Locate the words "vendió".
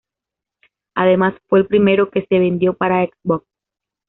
2.39-2.73